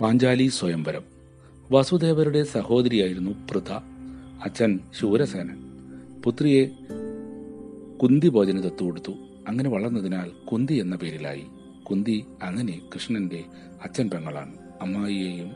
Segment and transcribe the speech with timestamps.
[0.00, 1.02] പാഞ്ചാലി സ്വയംവരം.
[1.72, 3.72] വസുദേവരുടെ സഹോദരിയായിരുന്നു പൃഥ
[4.44, 5.58] അച്ഛൻ ശൂരസേനൻ.
[6.22, 6.64] പുത്രിയെ
[8.02, 9.12] കുന്തി ഭോജന ദത്തുകൊടുത്തു
[9.48, 11.44] അങ്ങനെ വളർന്നതിനാൽ കുന്തി എന്ന പേരിലായി.
[11.90, 13.44] കുന്തി അങ്ങനെ കൃഷ്ണന്റെ
[13.84, 14.54] അച്ഛൻ പെങ്ങളാണ്.
[14.82, 15.50] അമ്മായിയെയും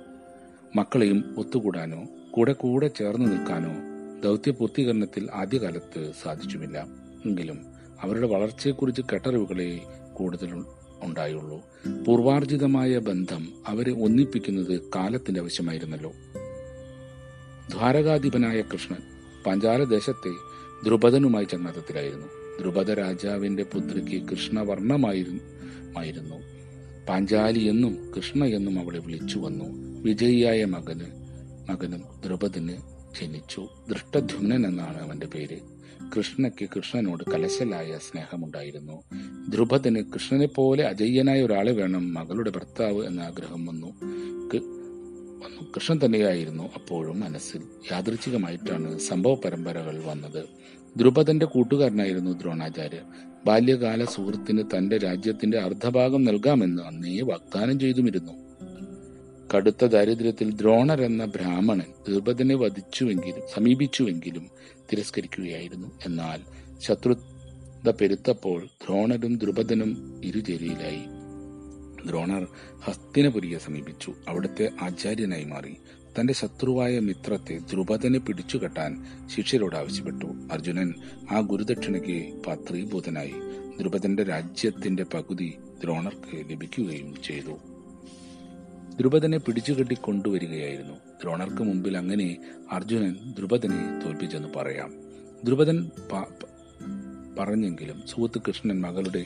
[0.76, 3.72] മക്കളെയും ഒത്തുകൂടാനോ കൂടെ കൂടെ ചേർന്ന് നിൽക്കാനോ
[4.24, 6.86] ദൗത്യ പൂർത്തീകരണത്തിൽ ആദ്യകാലത്ത് സാധിച്ചുമില്ല.
[7.26, 7.58] എങ്കിലും
[8.02, 9.80] അവരുടെ വളർച്ചയെക്കുറിച്ച് കെട്ടറിവുകളെ
[10.14, 10.64] കൂടുതൽ
[11.02, 11.62] ഉണ്ടായുള്ളൂ.
[12.04, 16.12] പൂർവാർജിതമായ ബന്ധം അവരെ ഒന്നിപ്പിക്കുന്നത് കാലത്തിന്റെ ആവശ്യമായിരുന്നല്ലോ.
[17.70, 18.98] ദ്വാരകാധിപനായ കൃഷ്ണൻ
[19.46, 20.30] പഞ്ചാലദേശത്തെ
[20.84, 22.26] ദ്രുപദനുമായി ചങ്ങാത്തത്തിലായിരുന്നു.
[22.60, 25.42] ദ്രുപദ രാജാവിന്റെ പുത്രിക്ക് കൃഷ്ണവർണമായിരുന്നു.
[27.08, 29.64] പാഞ്ചാലി എന്നും കൃഷ്ണ എന്നും അവളെ വിളിച്ചു വന്നു.
[30.02, 31.04] വിജയിയായ മകന്
[31.70, 35.58] മകനും ദ്രുപദന് ജനിച്ചു ദൃഷ്ടധ്യുമ്നൻ എന്നാണ് അവന്റെ പേര്.
[36.16, 39.02] കൃഷ്ണയ്ക്ക് കൃഷ്ണനോട് കലശലായ സ്നേഹമുണ്ടായിരുന്നു.
[39.48, 43.86] ധ്രുപദന് കൃഷ്ണനെ പോലെ അജയ്യനായ ഒരാളെ വേണം മകളുടെ ഭർത്താവ് എന്ന ആഗ്രഹം വന്നു.
[45.44, 45.72] വന്നു.
[45.76, 47.62] കൃഷ്ണൻ തന്നെയായിരുന്നു അപ്പോഴും മനസ്സിൽ.
[47.92, 50.44] യാദൃച്ഛികമായിട്ടാണ് സംഭവ പരമ്പരകൾ വന്നത്.
[50.96, 53.00] ദ്രുപദന്റെ കൂട്ടുകാരനായിരുന്നു ദ്രോണാചാര്യ.
[53.46, 58.49] ബാല്യകാല സുഹൃത്തിന് തന്റെ രാജ്യത്തിന്റെ അർദ്ധഭാഗം നൽകാമെന്ന് അന്നേ വാഗ്ദാനം ചെയ്തുമിരുന്നു.
[59.54, 64.50] കടുത്ത ദാരിദ്ര്യത്തിൽ ദ്രോണർ എന്ന ബ്രാഹ്മണൻ ദ്രുപദനെ വധിച്ചുവെങ്കിലും സമീപിച്ചുവെങ്കിലും
[64.92, 65.88] തിരസ്കരിക്കുകയായിരുന്നു.
[66.06, 66.40] എന്നാൽ
[66.78, 71.02] ശത്രുത പെരുത്തപ്പോൾ ദ്രോണരും ദ്രുപദനും ഇരുചേരിയിലായി.
[72.06, 72.46] ദ്രോണർ
[72.80, 74.14] ഹസ്തിനപുരിയെ സമീപിച്ചു.
[74.28, 75.74] അവിടുത്തെ ആചാര്യനായി മാറി.
[76.20, 80.26] തന്റെ ശത്രുവായ മിത്രത്തെ ദ്രുപദനെ പിടിച്ചുകെട്ടാൻ ശിഷ്യരോട് ആവശ്യപ്പെട്ടു.
[80.52, 80.94] അർജുനൻ
[81.30, 83.32] ആ ഗുരുദക്ഷിണയ്ക്ക് പാത്രീഭൂതനായി.
[83.78, 87.58] ദ്രുപദന്റെ രാജ്യത്തിന്റെ പകുതി ദ്രോണർക്ക് ലഭിക്കുകയും ചെയ്തു.
[89.00, 90.94] ദ്രുപദനെ പിടിച്ചുകെട്ടി കൊണ്ടുവരികയായിരുന്നു.
[90.94, 94.92] ദ്രോണർക്ക് മുമ്പിൽ അങ്ങനെ അർജുനൻ ദ്രുപദനെ തോൽപ്പിച്ചെന്ന് പറയാം.
[95.44, 95.90] ദ്രുപദൻ
[97.38, 99.24] പറഞ്ഞെങ്കിലും സുഹൃത്ത് കൃഷ്ണൻ മകളുടെ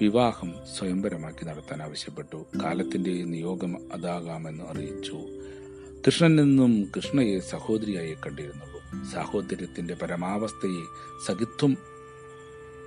[0.00, 2.46] വിവാഹം സ്വയംവരമാക്കി നടത്താൻ ആവശ്യപ്പെട്ടു.
[2.64, 5.16] കാലത്തിന്റെ നിയോഗം അതാകാമെന്ന് അറിയിച്ചു.
[6.06, 9.04] കൃഷ്ണൻ നിന്നും കൃഷ്ണയെ സഹോദരിയായി കണ്ടിരുന്നുള്ളൂ.
[9.12, 10.84] സാഹോദര്യത്തിന്റെ പരമാവസ്ഥയെ
[11.26, 11.76] സഖിത്വം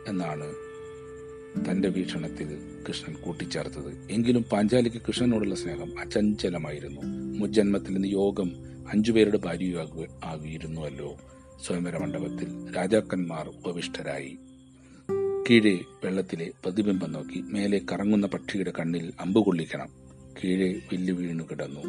[0.07, 0.53] എന്നാണ്
[1.71, 4.07] തന്റെ വീക്ഷണത്തിൽ കൃഷ്ണൻ കൂട്ടിച്ചേർത്തത്.
[4.11, 7.01] എങ്കിലും പാഞ്ചാലിക്ക് കൃഷ്ണനോടുള്ള സ്നേഹം അചഞ്ചലമായിരുന്നു.
[7.39, 8.51] മുജ്ജന്മത്തിൽ യോഗം
[8.89, 11.17] അഞ്ചുപേരുടെ ഭാര്യയാകു ആകിയിരുന്നുവല്ലോ.
[11.65, 14.37] സ്വയംവര മണ്ഡപത്തിൽ രാജാക്കന്മാർ ഉപവിഷ്ടരായി.
[15.49, 19.89] കീഴെ വെള്ളത്തിലെ പ്രതിബിംബം നോക്കി മേലെ കറങ്ങുന്ന പക്ഷിയുടെ കണ്ണിൽ അമ്പ് കൊള്ളിക്കണം.
[20.43, 21.79] കീഴെ വില്ലു വീണു കിടന്നു.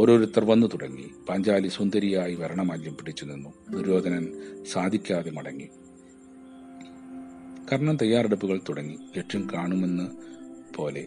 [0.00, 1.10] ഓരോരുത്തർ വന്നു തുടങ്ങി.
[1.28, 3.54] പാഞ്ചാലി സുന്ദരിയായി വരണമാല്യം പിടിച്ചു നിന്നു.
[3.70, 4.32] ദുര്യോധനൻ
[4.72, 5.68] സാധിക്കാതെ മടങ്ങി.
[7.72, 8.98] കർണൻ തയ്യാറെടുപ്പുകൾ തുടങ്ങി.
[9.16, 10.10] ലക്ഷ്യം കാണുമെന്ന്
[10.74, 11.06] പോലെ.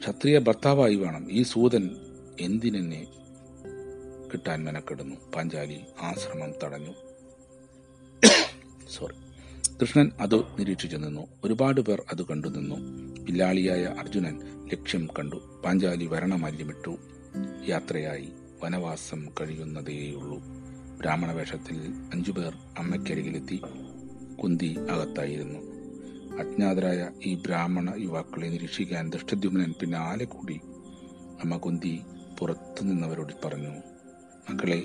[0.00, 1.32] ക്ഷത്രിയ ഭർത്താവായി വേണം.
[1.32, 1.90] ഈ സൂതൻ
[2.40, 3.06] എന്തിനെന്നെ
[4.32, 5.16] കിട്ടാൻ മെനക്കെടുന്നു?
[5.34, 6.92] പാഞ്ചാലി ആശ്രമം ശ്രമം തടഞ്ഞു.
[8.90, 9.14] സോറി
[9.80, 11.26] കൃഷ്ണൻ അത് നിരീക്ഷിച്ചു നിന്നു.
[11.44, 12.74] ഒരുപാട് പേർ അത് കണ്ടു നിന്നു.
[13.24, 14.40] പില്ലാളിയായ അർജുനൻ
[14.72, 15.62] ലക്ഷ്യം കണ്ടു.
[15.64, 16.96] പാഞ്ചാലി വരണമല്യമിട്ടു
[17.68, 18.28] യാത്രയായി.
[18.64, 20.42] വനവാസം കഴിയുന്നതേയുള്ളൂ.
[20.98, 21.76] ബ്രാഹ്മണവേഷത്തിൽ
[22.12, 23.60] അഞ്ചുപേർ അമ്മയ്ക്കരികിലെത്തി.
[24.42, 25.58] കുന്തി അകത്തായിരുന്നു.
[26.38, 30.60] അജ്ഞാതരായ ഈ ബ്രാഹ്മണ യുവാക്കളെ നിരീക്ഷിക്കാൻ ദൃഷ്ടദ്യുമ്നൻ പിന്നാലെ കൂടി
[31.42, 32.00] അമ്മ കുന്തി
[32.38, 33.68] പുറത്തു നിന്നവരോട് പറഞ്ഞു
[34.50, 34.82] മക്കളെ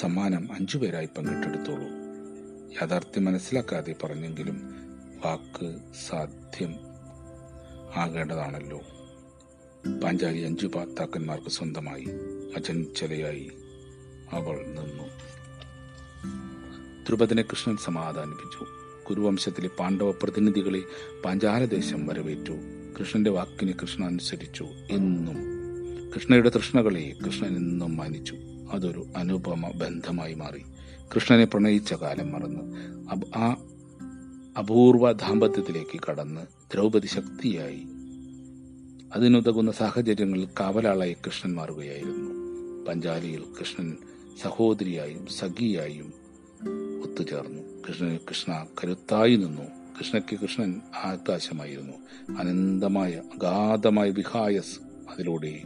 [0.00, 1.88] സമ്മാനം അഞ്ചുപേരായി പങ്കിട്ടെടുത്തോളൂ.
[2.74, 4.74] യാഥാർത്ഥ്യം മനസ്സിലാക്കാതെ പറഞ്ഞെങ്കിലും
[5.24, 5.76] വാക്ക്
[6.08, 6.74] സാധ്യം
[7.96, 8.80] ആകേണ്ടതാണല്ലോ.
[10.02, 12.06] പാഞ്ചാലി അഞ്ചു ഭർത്താക്കന്മാർക്ക് സ്വന്തമായി
[12.56, 13.50] അചഞ്ചലയായി
[14.32, 15.04] അവൾ നിന്നു.
[17.06, 18.83] ധ്രുപദനെ കൃഷ്ണൻ സമാധാനിപ്പിച്ചു.
[19.10, 20.82] കുരുവംശത്തിലെ പാണ്ഡവ പ്രതിനിധികളെ
[21.24, 22.52] പാഞ്ചാലദേശം വരവേറ്റു.
[23.00, 25.36] കൃഷ്ണന്റെ വാക്കിന് കൃഷ്ണ അനുസരിച്ചു എന്നും.
[26.14, 28.36] കൃഷ്ണയുടെ തൃഷ്ണകളെ കൃഷ്ണൻ എന്നും മാനിച്ചു.
[28.72, 30.62] അതൊരു അനുപമ ബന്ധമായി മാറി.
[31.14, 32.62] കൃഷ്ണനെ പ്രണയിച്ച കാലം മറന്ന്
[33.36, 33.56] ആ
[34.58, 36.40] അപൂർവ ദാമ്പത്യത്തിലേക്ക് കടന്ന്
[36.74, 37.86] ദ്രൗപദി ശക്തിയായി.
[39.14, 42.30] അതിനുതകുന്ന സാഹചര്യങ്ങളിൽ കാവലാളായി കൃഷ്ണൻ മാറുകയായിരുന്നു.
[42.84, 43.96] പഞ്ചാലിയിൽ കൃഷ്ണൻ
[44.42, 46.23] സഹോദരിയായും സഖിയായും
[47.02, 47.82] ഒത്തുചേർന്നു.
[47.88, 49.62] കൃഷ്ണ കൃഷ്ണ കരുത്തായി നിന്നു.
[49.98, 51.92] കൃഷ്ണയ്ക്ക് കൃഷ്ണൻ ആകാശമായിരുന്നു.
[52.38, 54.78] അനന്തമായ അഗാധമായ വിഹായസ്
[55.10, 55.62] അതിലൂടെ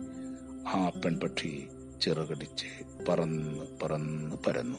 [0.66, 1.66] ആ പെൺപക്ഷി
[2.02, 2.66] ചിറകടിച്ച്
[3.08, 4.78] പറന്ന് പറന്ന് പരന്നു.